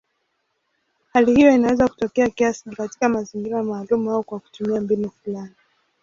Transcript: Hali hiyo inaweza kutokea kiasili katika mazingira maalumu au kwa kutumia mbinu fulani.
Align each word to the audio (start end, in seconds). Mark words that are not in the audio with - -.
Hali 1.13 1.35
hiyo 1.35 1.51
inaweza 1.55 1.87
kutokea 1.87 2.29
kiasili 2.29 2.75
katika 2.75 3.09
mazingira 3.09 3.63
maalumu 3.63 4.11
au 4.11 4.23
kwa 4.23 4.39
kutumia 4.39 4.81
mbinu 4.81 5.09
fulani. 5.09 5.51